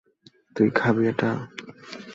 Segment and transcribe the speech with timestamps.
[0.55, 1.29] তুই খাবি ওটা?